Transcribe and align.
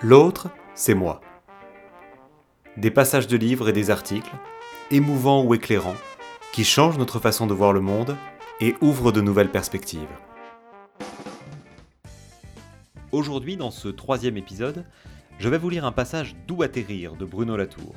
L'autre, 0.00 0.48
c'est 0.76 0.94
moi. 0.94 1.20
Des 2.76 2.92
passages 2.92 3.26
de 3.26 3.36
livres 3.36 3.68
et 3.68 3.72
des 3.72 3.90
articles, 3.90 4.30
émouvants 4.92 5.42
ou 5.42 5.54
éclairants, 5.54 5.96
qui 6.52 6.62
changent 6.62 6.98
notre 6.98 7.18
façon 7.18 7.48
de 7.48 7.52
voir 7.52 7.72
le 7.72 7.80
monde 7.80 8.16
et 8.60 8.76
ouvrent 8.80 9.10
de 9.10 9.20
nouvelles 9.20 9.50
perspectives. 9.50 10.06
Aujourd'hui, 13.10 13.56
dans 13.56 13.72
ce 13.72 13.88
troisième 13.88 14.36
épisode, 14.36 14.84
je 15.40 15.48
vais 15.48 15.58
vous 15.58 15.68
lire 15.68 15.84
un 15.84 15.90
passage 15.90 16.36
D'où 16.46 16.62
atterrir 16.62 17.16
de 17.16 17.24
Bruno 17.24 17.56
Latour. 17.56 17.96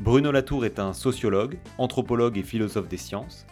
Bruno 0.00 0.32
Latour 0.32 0.64
est 0.64 0.78
un 0.78 0.94
sociologue, 0.94 1.58
anthropologue 1.76 2.38
et 2.38 2.42
philosophe 2.42 2.88
des 2.88 2.96
sciences, 2.96 3.44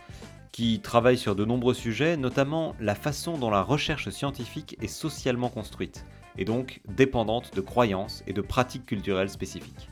qui 0.52 0.80
travaille 0.80 1.18
sur 1.18 1.36
de 1.36 1.44
nombreux 1.44 1.74
sujets, 1.74 2.16
notamment 2.16 2.74
la 2.80 2.94
façon 2.94 3.36
dont 3.36 3.50
la 3.50 3.62
recherche 3.62 4.08
scientifique 4.08 4.78
est 4.80 4.88
socialement 4.88 5.50
construite, 5.50 6.06
et 6.38 6.44
donc 6.44 6.80
dépendante 6.88 7.54
de 7.54 7.60
croyances 7.60 8.22
et 8.26 8.32
de 8.32 8.40
pratiques 8.40 8.86
culturelles 8.86 9.30
spécifiques. 9.30 9.90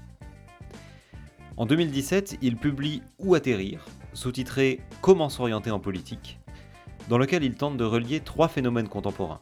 En 1.56 1.66
2017, 1.66 2.38
il 2.41 2.56
publie 2.56 3.02
Où 3.19 3.34
atterrir, 3.34 3.84
sous-titré 4.12 4.80
Comment 5.01 5.28
s'orienter 5.28 5.70
en 5.70 5.80
politique, 5.80 6.38
dans 7.09 7.19
lequel 7.19 7.42
il 7.42 7.55
tente 7.55 7.77
de 7.77 7.84
relier 7.84 8.20
trois 8.20 8.48
phénomènes 8.48 8.88
contemporains. 8.88 9.41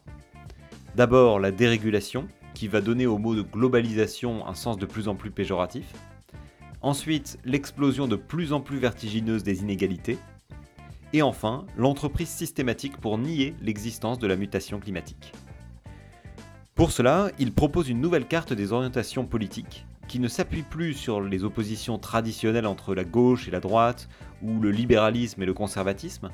D'abord 0.95 1.39
la 1.39 1.51
dérégulation, 1.51 2.27
qui 2.55 2.67
va 2.67 2.81
donner 2.81 3.05
au 3.05 3.19
mot 3.19 3.35
de 3.35 3.43
globalisation 3.43 4.47
un 4.47 4.55
sens 4.55 4.79
de 4.79 4.87
plus 4.87 5.07
en 5.07 5.13
plus 5.13 5.29
péjoratif. 5.29 5.93
Ensuite, 6.81 7.37
l'explosion 7.45 8.07
de 8.07 8.15
plus 8.15 8.51
en 8.51 8.61
plus 8.61 8.79
vertigineuse 8.79 9.43
des 9.43 9.61
inégalités, 9.61 10.17
et 11.13 11.21
enfin, 11.21 11.65
l'entreprise 11.77 12.29
systématique 12.29 12.97
pour 12.97 13.17
nier 13.17 13.55
l'existence 13.61 14.17
de 14.17 14.27
la 14.27 14.35
mutation 14.35 14.79
climatique. 14.79 15.33
Pour 16.77 16.91
cela, 16.91 17.31
il 17.39 17.53
propose 17.53 17.89
une 17.89 17.99
nouvelle 17.99 18.27
carte 18.27 18.53
des 18.53 18.71
orientations 18.71 19.25
politiques 19.25 19.87
qui 20.07 20.19
ne 20.19 20.27
s'appuie 20.27 20.61
plus 20.61 20.93
sur 20.93 21.21
les 21.21 21.43
oppositions 21.43 21.97
traditionnelles 21.97 22.67
entre 22.67 22.93
la 22.93 23.03
gauche 23.03 23.47
et 23.47 23.51
la 23.51 23.59
droite, 23.59 24.07
ou 24.43 24.59
le 24.59 24.69
libéralisme 24.69 25.41
et 25.41 25.47
le 25.47 25.55
conservatisme, 25.55 26.29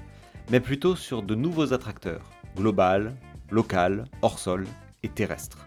mais 0.52 0.60
plutôt 0.60 0.98
sur 0.98 1.24
de 1.24 1.34
nouveaux 1.34 1.72
attracteurs, 1.72 2.30
global, 2.58 3.16
local, 3.52 4.04
hors 4.22 4.38
sol 4.38 4.68
et 5.02 5.08
terrestre. 5.08 5.66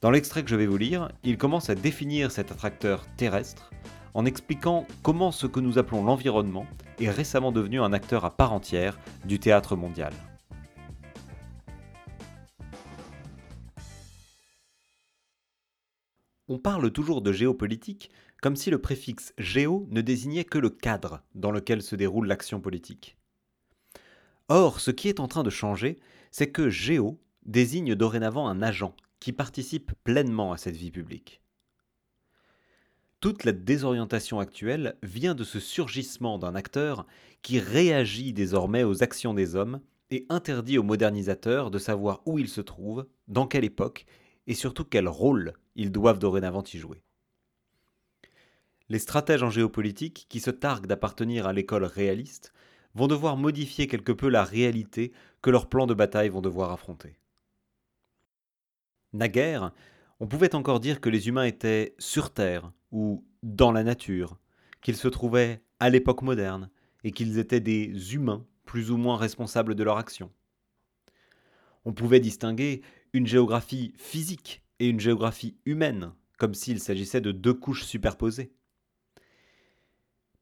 Dans 0.00 0.10
l'extrait 0.10 0.42
que 0.42 0.48
je 0.48 0.56
vais 0.56 0.66
vous 0.66 0.78
lire, 0.78 1.12
il 1.22 1.36
commence 1.36 1.68
à 1.68 1.74
définir 1.74 2.30
cet 2.30 2.52
attracteur 2.52 3.04
terrestre 3.18 3.70
en 4.14 4.24
expliquant 4.24 4.86
comment 5.02 5.30
ce 5.30 5.46
que 5.46 5.60
nous 5.60 5.76
appelons 5.76 6.02
l'environnement 6.02 6.64
est 6.98 7.10
récemment 7.10 7.52
devenu 7.52 7.82
un 7.82 7.92
acteur 7.92 8.24
à 8.24 8.34
part 8.34 8.54
entière 8.54 8.98
du 9.26 9.38
théâtre 9.38 9.76
mondial. 9.76 10.14
On 16.48 16.58
parle 16.58 16.90
toujours 16.92 17.22
de 17.22 17.32
géopolitique 17.32 18.10
comme 18.40 18.56
si 18.56 18.70
le 18.70 18.80
préfixe 18.80 19.32
géo 19.38 19.86
ne 19.90 20.00
désignait 20.00 20.44
que 20.44 20.58
le 20.58 20.70
cadre 20.70 21.22
dans 21.34 21.50
lequel 21.50 21.82
se 21.82 21.96
déroule 21.96 22.28
l'action 22.28 22.60
politique. 22.60 23.16
Or, 24.48 24.78
ce 24.80 24.92
qui 24.92 25.08
est 25.08 25.18
en 25.18 25.26
train 25.26 25.42
de 25.42 25.50
changer, 25.50 25.98
c'est 26.30 26.50
que 26.50 26.70
géo 26.70 27.18
désigne 27.44 27.94
dorénavant 27.94 28.46
un 28.46 28.62
agent 28.62 28.94
qui 29.18 29.32
participe 29.32 29.92
pleinement 30.04 30.52
à 30.52 30.56
cette 30.56 30.76
vie 30.76 30.90
publique. 30.90 31.40
Toute 33.20 33.44
la 33.44 33.52
désorientation 33.52 34.38
actuelle 34.38 34.96
vient 35.02 35.34
de 35.34 35.42
ce 35.42 35.58
surgissement 35.58 36.38
d'un 36.38 36.54
acteur 36.54 37.06
qui 37.42 37.58
réagit 37.58 38.32
désormais 38.32 38.84
aux 38.84 39.02
actions 39.02 39.34
des 39.34 39.56
hommes 39.56 39.80
et 40.10 40.26
interdit 40.28 40.78
aux 40.78 40.84
modernisateurs 40.84 41.70
de 41.70 41.78
savoir 41.78 42.22
où 42.26 42.38
ils 42.38 42.48
se 42.48 42.60
trouvent, 42.60 43.06
dans 43.26 43.46
quelle 43.46 43.64
époque 43.64 44.06
et 44.46 44.54
surtout 44.54 44.84
quel 44.84 45.08
rôle 45.08 45.54
ils 45.74 45.92
doivent 45.92 46.18
dorénavant 46.18 46.64
y 46.72 46.78
jouer. 46.78 47.02
Les 48.88 48.98
stratèges 48.98 49.42
en 49.42 49.50
géopolitique, 49.50 50.26
qui 50.28 50.40
se 50.40 50.50
targuent 50.50 50.86
d'appartenir 50.86 51.46
à 51.46 51.52
l'école 51.52 51.84
réaliste, 51.84 52.52
vont 52.94 53.08
devoir 53.08 53.36
modifier 53.36 53.88
quelque 53.88 54.12
peu 54.12 54.28
la 54.28 54.44
réalité 54.44 55.12
que 55.42 55.50
leurs 55.50 55.68
plans 55.68 55.86
de 55.86 55.94
bataille 55.94 56.28
vont 56.28 56.40
devoir 56.40 56.70
affronter. 56.70 57.18
Naguère, 59.12 59.72
on 60.20 60.26
pouvait 60.26 60.54
encore 60.54 60.80
dire 60.80 61.00
que 61.00 61.08
les 61.10 61.28
humains 61.28 61.44
étaient 61.44 61.94
sur 61.98 62.32
Terre 62.32 62.72
ou 62.92 63.24
dans 63.42 63.72
la 63.72 63.82
nature, 63.82 64.38
qu'ils 64.80 64.96
se 64.96 65.08
trouvaient 65.08 65.62
à 65.80 65.90
l'époque 65.90 66.22
moderne 66.22 66.70
et 67.04 67.12
qu'ils 67.12 67.38
étaient 67.38 67.60
des 67.60 68.14
humains 68.14 68.46
plus 68.64 68.90
ou 68.90 68.96
moins 68.96 69.16
responsables 69.16 69.74
de 69.74 69.84
leur 69.84 69.98
action. 69.98 70.30
On 71.86 71.92
pouvait 71.92 72.18
distinguer 72.18 72.82
une 73.12 73.28
géographie 73.28 73.94
physique 73.96 74.62
et 74.80 74.88
une 74.88 74.98
géographie 74.98 75.56
humaine, 75.64 76.12
comme 76.36 76.52
s'il 76.52 76.80
s'agissait 76.80 77.20
de 77.20 77.30
deux 77.30 77.54
couches 77.54 77.84
superposées. 77.84 78.52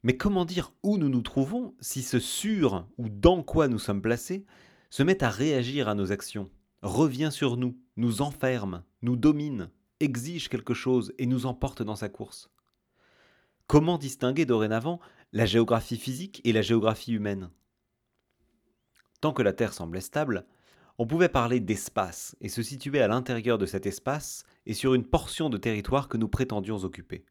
Mais 0.03 0.17
comment 0.17 0.47
dire 0.47 0.73
où 0.83 0.97
nous 0.97 1.11
nous 1.11 1.21
trouvons 1.21 1.75
si 1.81 2.03
ce 2.03 2.19
sur 2.19 2.89
ou 2.97 3.11
dans 3.11 3.43
quoi 3.43 3.69
nous 3.69 3.79
sommes 3.79 4.01
placés 4.01 4.47
se 4.89 5.03
met 5.03 5.23
à 5.23 5.29
réagir 5.29 5.87
à 5.87 5.95
nos 5.95 6.13
actions, 6.13 6.51
revient 6.81 7.31
sur 7.31 7.59
nous, 7.59 7.79
nous 7.97 8.23
enferme, 8.23 8.83
nous 9.03 9.17
domine, 9.17 9.71
exige 10.01 10.49
quelque 10.49 10.75
chose 10.75 11.13
et 11.19 11.27
nous 11.27 11.45
emporte 11.45 11.83
dans 11.83 11.97
sa 11.97 12.09
course? 12.09 12.51
Comment 13.67 13.99
distinguer 13.99 14.47
dorénavant 14.47 14.99
la 15.33 15.45
géographie 15.45 15.99
physique 15.99 16.41
et 16.45 16.53
la 16.53 16.63
géographie 16.63 17.13
humaine? 17.13 17.51
Tant 19.21 19.35
que 19.35 19.43
la 19.43 19.53
Terre 19.53 19.75
semblait 19.75 20.01
stable, 20.01 20.47
on 20.99 21.07
pouvait 21.07 21.29
parler 21.29 21.61
d'espace 21.61 22.37
et 22.41 22.49
se 22.49 22.63
situer 22.63 23.01
à 23.01 23.09
l'intérieur 23.09 23.59
de 23.59 23.67
cet 23.67 23.87
espace 23.87 24.45
et 24.67 24.75
sur 24.75 24.95
une 24.95 25.05
portion 25.05 25.51
de 25.51 25.59
territoire 25.59 26.09
que 26.09 26.17
nous 26.17 26.29
prétendions 26.29 26.85
occuper. 26.85 27.25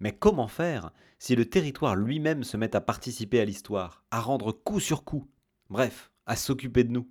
Mais 0.00 0.16
comment 0.16 0.46
faire 0.46 0.92
si 1.18 1.34
le 1.34 1.46
territoire 1.46 1.96
lui-même 1.96 2.44
se 2.44 2.56
met 2.56 2.76
à 2.76 2.80
participer 2.80 3.40
à 3.40 3.44
l'histoire, 3.44 4.04
à 4.10 4.20
rendre 4.20 4.52
coup 4.52 4.78
sur 4.78 5.02
coup, 5.04 5.28
bref, 5.68 6.12
à 6.26 6.36
s'occuper 6.36 6.84
de 6.84 6.92
nous? 6.92 7.10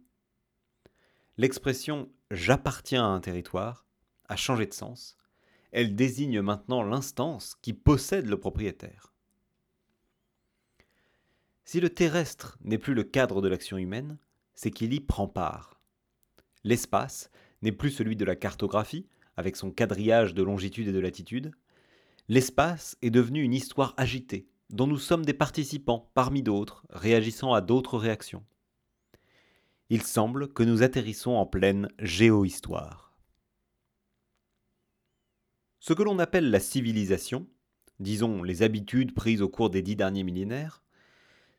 L'expression 1.38 2.10
j'appartiens 2.32 3.04
à 3.04 3.10
un 3.10 3.20
territoire 3.20 3.86
a 4.30 4.36
changé 4.36 4.66
de 4.66 4.74
sens. 4.74 5.18
Elle 5.72 5.96
désigne 5.96 6.42
maintenant 6.42 6.84
l'instance 6.84 7.56
qui 7.62 7.74
possède 7.74 8.28
le 8.28 8.40
propriétaire. 8.40 9.14
Si 11.66 11.82
le 11.82 11.90
terrestre 11.90 12.58
n'est 12.62 12.78
plus 12.78 12.94
le 12.94 13.04
cadre 13.04 13.42
de 13.42 13.50
l'action 13.50 13.78
humaine, 13.78 14.18
c'est 14.58 14.72
qu'il 14.72 14.94
y 14.94 15.00
prend 15.00 15.28
part. 15.28 15.80
L'espace 16.66 17.32
n'est 17.62 17.72
plus 17.72 17.92
celui 17.92 18.18
de 18.18 18.26
la 18.26 18.36
cartographie, 18.36 19.08
avec 19.38 19.56
son 19.56 19.72
quadrillage 19.72 20.34
de 20.34 20.42
longitude 20.42 20.88
et 20.88 20.92
de 20.92 21.00
latitude. 21.00 21.52
L'espace 22.28 22.98
est 23.04 23.12
devenu 23.12 23.44
une 23.44 23.54
histoire 23.54 23.94
agitée, 23.98 24.50
dont 24.72 24.88
nous 24.88 24.98
sommes 24.98 25.24
des 25.24 25.36
participants 25.36 26.12
parmi 26.16 26.42
d'autres, 26.42 26.84
réagissant 26.90 27.54
à 27.54 27.62
d'autres 27.62 28.00
réactions. 28.00 28.44
Il 29.90 30.02
semble 30.02 30.52
que 30.52 30.64
nous 30.64 30.82
atterrissons 30.84 31.32
en 31.32 31.46
pleine 31.46 31.88
géohistoire. 32.00 33.16
Ce 35.80 35.94
que 35.94 36.04
l'on 36.04 36.18
appelle 36.18 36.50
la 36.50 36.60
civilisation, 36.60 37.48
disons 38.00 38.42
les 38.42 38.64
habitudes 38.64 39.14
prises 39.14 39.44
au 39.44 39.50
cours 39.50 39.70
des 39.70 39.84
dix 39.84 39.96
derniers 39.96 40.24
millénaires, 40.24 40.84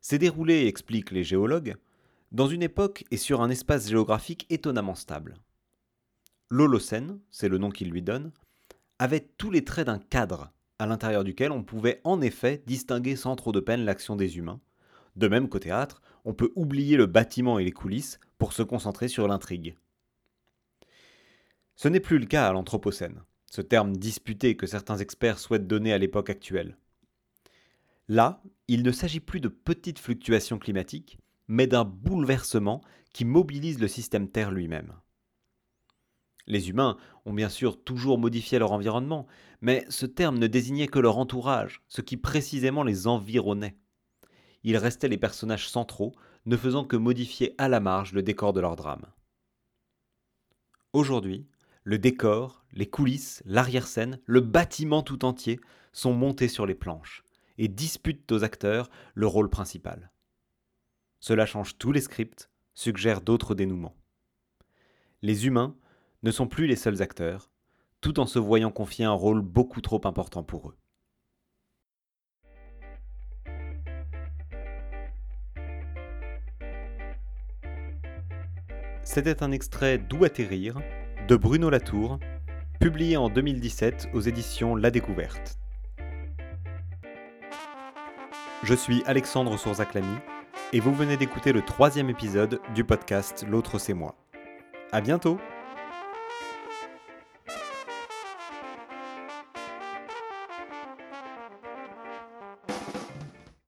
s'est 0.01 0.19
déroulé, 0.19 0.67
expliquent 0.67 1.13
les 1.13 1.25
géologues, 1.25 1.77
dans 2.33 2.47
une 2.47 2.63
époque 2.63 3.05
et 3.11 3.17
sur 3.17 3.41
un 3.41 3.51
espace 3.51 3.89
géographique 3.89 4.47
étonnamment 4.51 4.95
stable. 4.95 5.37
L'Holocène, 6.51 7.21
c'est 7.31 7.49
le 7.49 7.59
nom 7.59 7.71
qu'il 7.71 7.91
lui 7.91 8.03
donne, 8.03 8.33
avait 8.99 9.29
tous 9.39 9.51
les 9.51 9.65
traits 9.65 9.87
d'un 9.87 9.99
cadre 9.99 10.53
à 10.79 10.87
l'intérieur 10.87 11.25
duquel 11.25 11.53
on 11.53 11.63
pouvait 11.63 12.01
en 12.05 12.21
effet 12.21 12.63
distinguer 12.67 13.17
sans 13.17 13.37
trop 13.37 13.53
de 13.53 13.61
peine 13.61 13.85
l'action 13.85 14.17
des 14.17 14.39
humains. 14.39 14.61
De 15.17 15.29
même 15.29 15.49
qu'au 15.49 15.59
théâtre, 15.59 16.01
on 16.25 16.35
peut 16.35 16.53
oublier 16.55 16.97
le 16.97 17.07
bâtiment 17.07 17.59
et 17.59 17.65
les 17.65 17.73
coulisses 17.73 18.21
pour 18.39 18.53
se 18.53 18.63
concentrer 18.63 19.09
sur 19.09 19.27
l'intrigue. 19.27 19.77
Ce 21.75 21.89
n'est 21.89 22.01
plus 22.01 22.19
le 22.19 22.27
cas 22.27 22.49
à 22.49 22.53
l'Anthropocène, 22.53 23.23
ce 23.51 23.61
terme 23.61 23.97
disputé 23.97 24.57
que 24.57 24.67
certains 24.67 24.99
experts 24.99 25.39
souhaitent 25.39 25.67
donner 25.67 25.93
à 25.93 25.99
l'époque 25.99 26.31
actuelle. 26.31 26.77
Là, 28.09 28.43
il 28.69 28.83
ne 28.83 28.93
s'agit 28.93 29.21
plus 29.21 29.41
de 29.41 29.49
petites 29.49 29.99
fluctuations 29.99 30.59
climatiques, 30.59 31.19
mais 31.49 31.67
d'un 31.67 31.85
bouleversement 31.85 32.83
qui 33.13 33.25
mobilise 33.25 33.81
le 33.81 33.89
système 33.89 34.29
Terre 34.29 34.51
lui-même. 34.51 34.93
Les 36.47 36.71
humains 36.71 36.97
ont 37.27 37.35
bien 37.35 37.49
sûr 37.49 37.83
toujours 37.83 38.19
modifié 38.19 38.59
leur 38.59 38.73
environnement, 38.73 39.27
mais 39.61 39.85
ce 39.91 40.07
terme 40.07 40.39
ne 40.39 40.47
désignait 40.47 40.87
que 40.87 40.99
leur 40.99 41.19
entourage, 41.19 41.83
ce 41.89 42.01
qui 42.01 42.17
précisément 42.17 42.85
les 42.85 43.07
environnait. 43.07 43.77
Ils 44.65 44.79
restaient 44.79 45.09
les 45.09 45.19
personnages 45.19 45.69
centraux, 45.69 46.15
ne 46.47 46.57
faisant 46.57 46.85
que 46.85 46.97
modifier 46.97 47.55
à 47.59 47.69
la 47.69 47.81
marge 47.81 48.13
le 48.13 48.23
décor 48.23 48.53
de 48.55 48.61
leur 48.61 48.77
drame. 48.77 49.07
Aujourd'hui, 50.95 51.47
le 51.85 51.99
décor, 51.99 52.65
les 52.73 52.89
coulisses, 52.89 53.43
l'arrière-scène, 53.45 54.19
le 54.25 54.41
bâtiment 54.41 55.03
tout 55.03 55.25
entier 55.25 55.61
sont 55.93 56.15
montés 56.15 56.49
sur 56.49 56.65
les 56.65 56.75
planches 56.75 57.25
et 57.59 57.69
disputent 57.69 58.31
aux 58.33 58.45
acteurs 58.45 58.89
le 59.15 59.27
rôle 59.27 59.51
principal. 59.51 60.11
Cela 61.29 61.45
change 61.45 61.77
tous 61.77 61.93
les 61.93 62.01
scripts, 62.01 62.49
suggère 62.73 63.21
d'autres 63.21 63.55
dénouements. 63.55 63.95
Les 65.21 65.47
humains 65.47 65.77
ne 66.23 66.31
sont 66.31 66.47
plus 66.47 66.67
les 66.67 66.75
seuls 66.75 67.03
acteurs, 67.03 67.51
tout 68.01 68.19
en 68.19 68.25
se 68.25 68.39
voyant 68.39 68.71
confier 68.71 69.05
un 69.05 69.13
rôle 69.13 69.43
beaucoup 69.43 69.83
trop 69.83 70.01
important 70.05 70.43
pour 70.43 70.71
eux. 70.71 70.77
C'était 79.03 79.43
un 79.43 79.53
extrait 79.53 79.99
d'Où 79.99 80.25
atterrir 80.25 80.81
de 81.29 81.37
Bruno 81.37 81.69
Latour, 81.69 82.19
publié 82.81 83.19
en 83.19 83.29
2017 83.29 84.09
aux 84.15 84.23
éditions 84.23 84.77
La 84.77 84.91
Découverte. 84.91 85.59
Je 88.63 88.75
suis 88.75 89.03
Alexandre 89.05 89.59
Sourzaclamy 89.59 90.17
et 90.73 90.81
vous 90.81 90.95
venez 90.95 91.17
d'écouter 91.17 91.53
le 91.53 91.63
troisième 91.63 92.11
épisode 92.11 92.61
du 92.75 92.85
podcast 92.85 93.45
L'autre 93.49 93.79
c'est 93.79 93.95
moi. 93.95 94.15
À 94.93 95.01
bientôt! 95.01 95.39